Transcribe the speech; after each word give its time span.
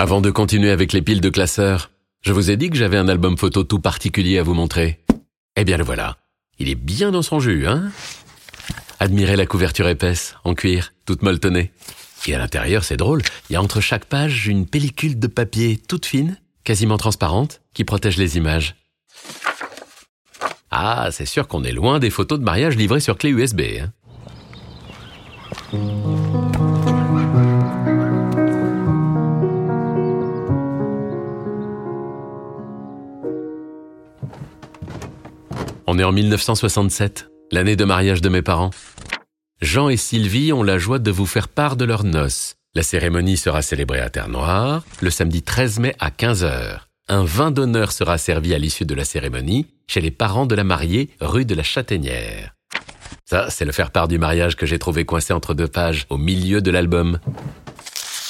Avant 0.00 0.22
de 0.22 0.30
continuer 0.30 0.70
avec 0.70 0.94
les 0.94 1.02
piles 1.02 1.20
de 1.20 1.28
classeurs, 1.28 1.90
je 2.22 2.32
vous 2.32 2.50
ai 2.50 2.56
dit 2.56 2.70
que 2.70 2.76
j'avais 2.76 2.96
un 2.96 3.06
album 3.06 3.36
photo 3.36 3.64
tout 3.64 3.80
particulier 3.80 4.38
à 4.38 4.42
vous 4.42 4.54
montrer. 4.54 4.98
Eh 5.56 5.64
bien 5.64 5.76
le 5.76 5.84
voilà. 5.84 6.16
Il 6.58 6.70
est 6.70 6.74
bien 6.74 7.10
dans 7.10 7.20
son 7.20 7.38
jus, 7.38 7.66
hein? 7.66 7.92
Admirez 8.98 9.36
la 9.36 9.44
couverture 9.44 9.86
épaisse, 9.88 10.36
en 10.42 10.54
cuir, 10.54 10.94
toute 11.04 11.20
molletonnée. 11.20 11.70
Et 12.26 12.34
à 12.34 12.38
l'intérieur, 12.38 12.82
c'est 12.82 12.96
drôle, 12.96 13.20
il 13.50 13.52
y 13.52 13.56
a 13.56 13.62
entre 13.62 13.82
chaque 13.82 14.06
page 14.06 14.46
une 14.46 14.64
pellicule 14.64 15.18
de 15.18 15.26
papier 15.26 15.76
toute 15.76 16.06
fine, 16.06 16.38
quasiment 16.64 16.96
transparente, 16.96 17.60
qui 17.74 17.84
protège 17.84 18.16
les 18.16 18.38
images. 18.38 18.76
Ah, 20.70 21.10
c'est 21.12 21.26
sûr 21.26 21.46
qu'on 21.46 21.62
est 21.62 21.72
loin 21.72 21.98
des 21.98 22.08
photos 22.08 22.38
de 22.38 22.44
mariage 22.44 22.74
livrées 22.74 23.00
sur 23.00 23.18
clé 23.18 23.28
USB. 23.28 23.60
Hein. 23.82 23.90
On 35.92 35.98
est 35.98 36.04
en 36.04 36.12
1967, 36.12 37.32
l'année 37.50 37.74
de 37.74 37.84
mariage 37.84 38.20
de 38.20 38.28
mes 38.28 38.42
parents. 38.42 38.70
Jean 39.60 39.88
et 39.88 39.96
Sylvie 39.96 40.52
ont 40.52 40.62
la 40.62 40.78
joie 40.78 41.00
de 41.00 41.10
vous 41.10 41.26
faire 41.26 41.48
part 41.48 41.74
de 41.74 41.84
leurs 41.84 42.04
noces. 42.04 42.54
La 42.76 42.84
cérémonie 42.84 43.36
sera 43.36 43.60
célébrée 43.60 43.98
à 43.98 44.08
Terre-Noire 44.08 44.84
le 45.00 45.10
samedi 45.10 45.42
13 45.42 45.80
mai 45.80 45.96
à 45.98 46.10
15h. 46.10 46.82
Un 47.08 47.24
vin 47.24 47.50
d'honneur 47.50 47.90
sera 47.90 48.18
servi 48.18 48.54
à 48.54 48.58
l'issue 48.58 48.84
de 48.84 48.94
la 48.94 49.04
cérémonie 49.04 49.66
chez 49.88 50.00
les 50.00 50.12
parents 50.12 50.46
de 50.46 50.54
la 50.54 50.62
mariée 50.62 51.10
rue 51.20 51.44
de 51.44 51.56
la 51.56 51.64
Châtaignière. 51.64 52.54
Ça, 53.24 53.50
c'est 53.50 53.64
le 53.64 53.72
faire-part 53.72 54.06
du 54.06 54.20
mariage 54.20 54.54
que 54.54 54.66
j'ai 54.66 54.78
trouvé 54.78 55.04
coincé 55.04 55.32
entre 55.32 55.54
deux 55.54 55.66
pages 55.66 56.06
au 56.08 56.18
milieu 56.18 56.62
de 56.62 56.70
l'album. 56.70 57.18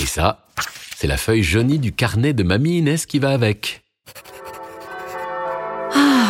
Et 0.00 0.06
ça, 0.06 0.48
c'est 0.96 1.06
la 1.06 1.16
feuille 1.16 1.44
jaunie 1.44 1.78
du 1.78 1.92
carnet 1.92 2.32
de 2.32 2.42
Mamie 2.42 2.78
Inès 2.78 3.06
qui 3.06 3.20
va 3.20 3.30
avec. 3.30 3.83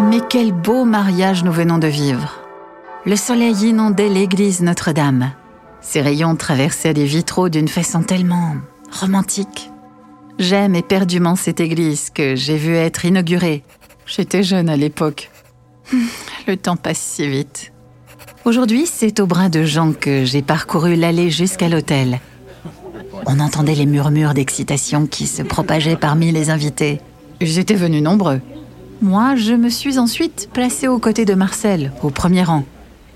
Ah, 0.00 0.02
mais 0.02 0.22
quel 0.26 0.52
beau 0.52 0.86
mariage 0.86 1.44
nous 1.44 1.52
venons 1.52 1.76
de 1.76 1.86
vivre. 1.86 2.40
Le 3.04 3.16
soleil 3.16 3.68
inondait 3.68 4.08
l'église 4.08 4.62
Notre-Dame. 4.62 5.32
Ses 5.82 6.00
rayons 6.00 6.36
traversaient 6.36 6.94
les 6.94 7.04
vitraux 7.04 7.50
d'une 7.50 7.68
façon 7.68 8.02
tellement 8.02 8.54
romantique. 8.90 9.70
J'aime 10.38 10.74
éperdument 10.74 11.36
cette 11.36 11.60
église 11.60 12.08
que 12.08 12.34
j'ai 12.34 12.56
vue 12.56 12.76
être 12.76 13.04
inaugurée. 13.04 13.62
J'étais 14.06 14.42
jeune 14.42 14.70
à 14.70 14.76
l'époque. 14.76 15.30
Le 16.46 16.56
temps 16.56 16.76
passe 16.76 16.98
si 16.98 17.28
vite. 17.28 17.70
Aujourd'hui, 18.46 18.86
c'est 18.86 19.20
au 19.20 19.26
bras 19.26 19.50
de 19.50 19.64
Jean 19.64 19.92
que 19.92 20.24
j'ai 20.24 20.40
parcouru 20.40 20.96
l'allée 20.96 21.28
jusqu'à 21.28 21.68
l'hôtel. 21.68 22.20
On 23.26 23.38
entendait 23.38 23.74
les 23.74 23.86
murmures 23.86 24.32
d'excitation 24.32 25.06
qui 25.06 25.26
se 25.26 25.42
propageaient 25.42 25.96
parmi 25.96 26.32
les 26.32 26.48
invités. 26.48 27.02
J'étais 27.42 27.74
venu 27.74 28.00
nombreux. 28.00 28.40
Moi, 29.02 29.34
je 29.34 29.54
me 29.54 29.70
suis 29.70 29.98
ensuite 29.98 30.50
placée 30.52 30.86
aux 30.86 30.98
côtés 30.98 31.24
de 31.24 31.32
Marcel, 31.32 31.90
au 32.02 32.10
premier 32.10 32.42
rang. 32.42 32.64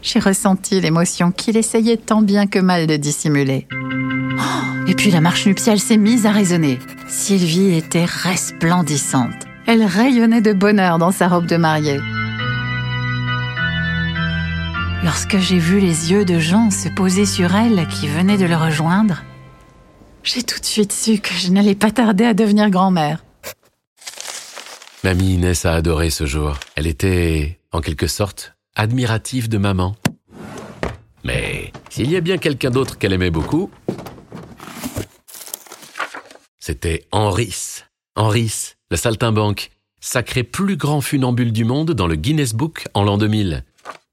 J'ai 0.00 0.18
ressenti 0.18 0.80
l'émotion 0.80 1.30
qu'il 1.30 1.58
essayait 1.58 1.98
tant 1.98 2.22
bien 2.22 2.46
que 2.46 2.58
mal 2.58 2.86
de 2.86 2.96
dissimuler. 2.96 3.66
Oh, 3.72 4.88
et 4.88 4.94
puis 4.94 5.10
la 5.10 5.20
marche 5.20 5.46
nuptiale 5.46 5.78
s'est 5.78 5.98
mise 5.98 6.24
à 6.24 6.30
résonner. 6.30 6.78
Sylvie 7.06 7.74
était 7.74 8.06
resplendissante. 8.06 9.34
Elle 9.66 9.84
rayonnait 9.84 10.40
de 10.40 10.54
bonheur 10.54 10.98
dans 10.98 11.12
sa 11.12 11.28
robe 11.28 11.46
de 11.46 11.56
mariée. 11.56 12.00
Lorsque 15.04 15.36
j'ai 15.36 15.58
vu 15.58 15.80
les 15.80 16.12
yeux 16.12 16.24
de 16.24 16.38
Jean 16.38 16.70
se 16.70 16.88
poser 16.88 17.26
sur 17.26 17.54
elle 17.54 17.86
qui 17.88 18.08
venait 18.08 18.38
de 18.38 18.46
le 18.46 18.56
rejoindre, 18.56 19.22
j'ai 20.22 20.42
tout 20.42 20.58
de 20.58 20.64
suite 20.64 20.94
su 20.94 21.18
que 21.18 21.34
je 21.34 21.50
n'allais 21.50 21.74
pas 21.74 21.90
tarder 21.90 22.24
à 22.24 22.32
devenir 22.32 22.70
grand-mère. 22.70 23.22
Mamie 25.04 25.34
Inès 25.34 25.66
a 25.66 25.74
adoré 25.74 26.08
ce 26.08 26.24
jour. 26.24 26.56
Elle 26.76 26.86
était, 26.86 27.60
en 27.72 27.82
quelque 27.82 28.06
sorte, 28.06 28.54
admirative 28.74 29.50
de 29.50 29.58
maman. 29.58 29.96
Mais 31.24 31.74
s'il 31.90 32.10
y 32.10 32.16
a 32.16 32.22
bien 32.22 32.38
quelqu'un 32.38 32.70
d'autre 32.70 32.96
qu'elle 32.96 33.12
aimait 33.12 33.30
beaucoup, 33.30 33.70
c'était 36.58 37.04
Henris. 37.12 37.84
Henris, 38.16 38.76
le 38.90 38.96
saltimbanque, 38.96 39.72
sacré 40.00 40.42
plus 40.42 40.78
grand 40.78 41.02
funambule 41.02 41.52
du 41.52 41.66
monde 41.66 41.90
dans 41.90 42.06
le 42.06 42.16
Guinness 42.16 42.54
Book 42.54 42.86
en 42.94 43.04
l'an 43.04 43.18
2000. 43.18 43.62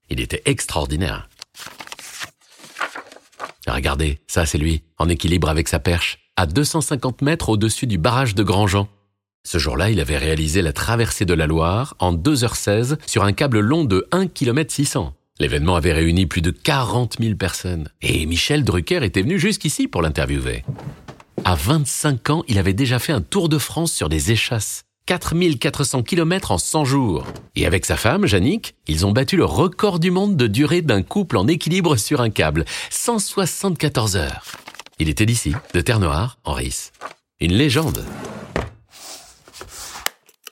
Il 0.10 0.20
était 0.20 0.42
extraordinaire. 0.44 1.30
Regardez, 3.66 4.20
ça 4.28 4.46
c'est 4.46 4.58
lui, 4.58 4.84
en 4.98 5.08
équilibre 5.08 5.48
avec 5.48 5.70
sa 5.70 5.80
perche, 5.80 6.20
à 6.36 6.46
250 6.46 7.22
mètres 7.22 7.48
au-dessus 7.48 7.88
du 7.88 7.98
barrage 7.98 8.36
de 8.36 8.44
Grandjean. 8.44 8.90
Ce 9.44 9.58
jour-là, 9.58 9.90
il 9.90 10.00
avait 10.00 10.18
réalisé 10.18 10.62
la 10.62 10.72
traversée 10.72 11.26
de 11.26 11.34
la 11.34 11.48
Loire 11.48 11.96
en 12.00 12.14
2h16 12.14 12.98
sur 13.08 13.24
un 13.24 13.34
câble 13.34 13.60
long 13.60 13.86
de 13.86 14.08
1 14.12 14.28
km 14.28 14.72
600. 14.72 15.14
L'événement 15.40 15.76
avait 15.76 15.94
réuni 15.94 16.28
plus 16.28 16.42
de 16.42 16.52
40 16.52 17.18
000 17.20 17.36
personnes. 17.36 17.90
Et 18.02 18.26
Michel 18.28 18.64
Drucker 18.64 19.04
était 19.04 19.24
venu 19.24 19.40
jusqu'ici 19.40 19.88
pour 19.88 20.04
l'interviewer. 20.04 20.64
À 21.44 21.56
25 21.56 22.30
ans, 22.30 22.44
il 22.48 22.60
avait 22.60 22.74
déjà 22.74 23.00
fait 23.00 23.14
un 23.14 23.22
tour 23.22 23.50
de 23.50 23.58
France 23.58 23.92
sur 23.92 24.10
des 24.10 24.32
échasses. 24.32 24.84
4400 25.08 26.04
km 26.04 26.52
en 26.52 26.60
100 26.60 26.86
jours. 26.86 27.26
Et 27.56 27.66
avec 27.66 27.86
sa 27.86 27.98
femme, 27.98 28.28
Jannick, 28.28 28.76
ils 28.88 29.08
ont 29.08 29.12
battu 29.12 29.36
le 29.38 29.46
record 29.46 30.00
du 30.00 30.12
monde 30.12 30.38
de 30.38 30.46
durée 30.46 30.84
d'un 30.84 31.02
couple 31.02 31.38
en 31.38 31.48
équilibre 31.48 31.96
sur 31.96 32.22
un 32.22 32.30
câble. 32.30 32.66
174 32.92 34.16
heures. 34.16 34.46
Il 35.00 35.10
était 35.10 35.26
d'ici, 35.26 35.56
de 35.74 35.82
Terre-Noire, 35.82 36.38
en 36.44 36.54
Risse. 36.54 36.92
Une 37.40 37.54
légende. 37.54 38.06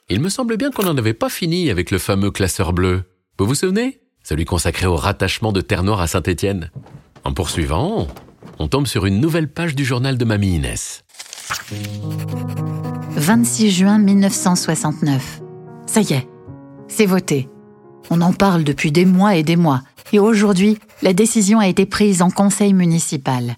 Il 0.08 0.20
me 0.20 0.28
semble 0.28 0.56
bien 0.56 0.70
qu'on 0.70 0.82
n'en 0.82 0.96
avait 0.96 1.14
pas 1.14 1.28
fini 1.28 1.70
avec 1.70 1.90
le 1.90 1.98
fameux 1.98 2.30
classeur 2.30 2.72
bleu. 2.72 3.04
Vous 3.38 3.46
vous 3.46 3.54
souvenez? 3.54 4.00
Celui 4.24 4.44
consacré 4.44 4.86
au 4.86 4.96
rattachement 4.96 5.52
de 5.52 5.60
Terre-Noire 5.60 6.00
à 6.00 6.06
Saint-Étienne. 6.06 6.70
En 7.24 7.32
poursuivant, 7.32 8.08
on 8.58 8.68
tombe 8.68 8.86
sur 8.86 9.06
une 9.06 9.20
nouvelle 9.20 9.52
page 9.52 9.74
du 9.74 9.84
journal 9.84 10.18
de 10.18 10.24
Mamie 10.24 10.56
Inès. 10.56 11.04
26 13.12 13.70
juin 13.70 13.98
1969. 13.98 15.40
Ça 15.86 16.00
y 16.00 16.12
est, 16.12 16.28
c'est 16.88 17.06
voté. 17.06 17.48
On 18.10 18.20
en 18.20 18.32
parle 18.32 18.64
depuis 18.64 18.92
des 18.92 19.04
mois 19.04 19.36
et 19.36 19.42
des 19.42 19.56
mois. 19.56 19.82
Et 20.12 20.18
aujourd'hui, 20.18 20.78
la 21.02 21.12
décision 21.12 21.60
a 21.60 21.68
été 21.68 21.86
prise 21.86 22.22
en 22.22 22.30
conseil 22.30 22.72
municipal. 22.72 23.56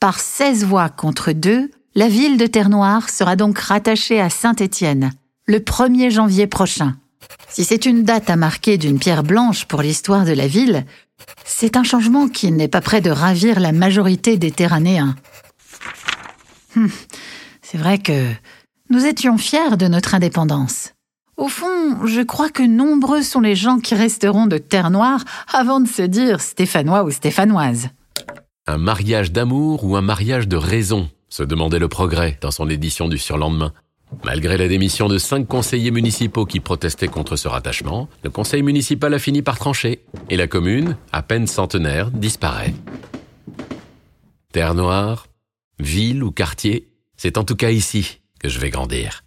Par 0.00 0.20
16 0.20 0.64
voix 0.64 0.90
contre 0.90 1.32
2, 1.32 1.70
la 1.94 2.08
ville 2.08 2.36
de 2.36 2.46
Terre-Noire 2.46 3.08
sera 3.08 3.36
donc 3.36 3.58
rattachée 3.58 4.20
à 4.20 4.30
Saint-Étienne 4.30 5.12
le 5.46 5.58
1er 5.58 6.10
janvier 6.10 6.46
prochain. 6.46 6.96
Si 7.48 7.64
c'est 7.64 7.86
une 7.86 8.04
date 8.04 8.28
à 8.28 8.36
marquer 8.36 8.76
d'une 8.76 8.98
pierre 8.98 9.22
blanche 9.22 9.64
pour 9.64 9.80
l'histoire 9.80 10.24
de 10.24 10.32
la 10.32 10.46
ville, 10.46 10.84
c'est 11.44 11.76
un 11.76 11.82
changement 11.82 12.28
qui 12.28 12.52
n'est 12.52 12.68
pas 12.68 12.82
prêt 12.82 13.00
de 13.00 13.10
ravir 13.10 13.58
la 13.58 13.72
majorité 13.72 14.36
des 14.36 14.50
Terranéens. 14.50 15.16
Hum, 16.76 16.90
c'est 17.62 17.78
vrai 17.78 17.98
que 17.98 18.30
nous 18.90 19.06
étions 19.06 19.38
fiers 19.38 19.76
de 19.78 19.88
notre 19.88 20.14
indépendance. 20.14 20.92
Au 21.38 21.48
fond, 21.48 22.06
je 22.06 22.20
crois 22.20 22.50
que 22.50 22.62
nombreux 22.62 23.22
sont 23.22 23.40
les 23.40 23.54
gens 23.54 23.78
qui 23.78 23.94
resteront 23.94 24.46
de 24.46 24.58
terre 24.58 24.90
noire 24.90 25.24
avant 25.52 25.80
de 25.80 25.88
se 25.88 26.02
dire 26.02 26.40
stéphanois 26.40 27.04
ou 27.04 27.10
stéphanoise. 27.10 27.88
Un 28.66 28.78
mariage 28.78 29.32
d'amour 29.32 29.84
ou 29.84 29.96
un 29.96 30.02
mariage 30.02 30.48
de 30.48 30.56
raison? 30.56 31.08
Se 31.28 31.42
demandait 31.42 31.78
le 31.78 31.88
progrès 31.88 32.38
dans 32.40 32.50
son 32.50 32.68
édition 32.68 33.08
du 33.08 33.18
surlendemain. 33.18 33.72
Malgré 34.24 34.56
la 34.56 34.68
démission 34.68 35.08
de 35.08 35.18
cinq 35.18 35.46
conseillers 35.46 35.90
municipaux 35.90 36.46
qui 36.46 36.60
protestaient 36.60 37.08
contre 37.08 37.36
ce 37.36 37.48
rattachement, 37.48 38.08
le 38.22 38.30
conseil 38.30 38.62
municipal 38.62 39.12
a 39.12 39.18
fini 39.18 39.42
par 39.42 39.58
trancher 39.58 40.00
et 40.30 40.36
la 40.36 40.46
commune, 40.46 40.96
à 41.12 41.22
peine 41.22 41.46
centenaire, 41.46 42.10
disparaît. 42.10 42.74
Terre 44.52 44.74
Noire, 44.74 45.26
ville 45.78 46.24
ou 46.24 46.30
quartier, 46.30 46.88
c'est 47.16 47.36
en 47.36 47.44
tout 47.44 47.56
cas 47.56 47.70
ici 47.70 48.20
que 48.40 48.48
je 48.48 48.58
vais 48.58 48.70
grandir. 48.70 49.24